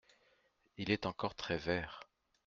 Il 0.79 0.89
est 0.89 1.05
encore 1.05 1.35
très 1.35 1.59
vert… 1.59 1.99